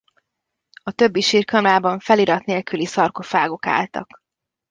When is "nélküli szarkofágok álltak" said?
2.45-4.21